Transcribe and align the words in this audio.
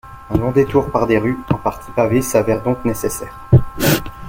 Un 0.31 0.37
long 0.39 0.51
détour 0.51 0.89
par 0.89 1.05
des 1.05 1.19
rues, 1.19 1.37
en 1.51 1.59
partie 1.59 1.91
pavées, 1.91 2.23
s'avère 2.23 2.63
donc 2.63 2.83
nécessaire. 2.85 3.39